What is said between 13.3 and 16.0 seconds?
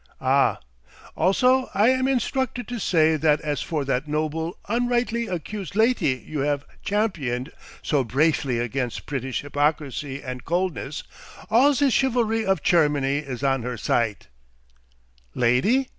on her site." "Lady?"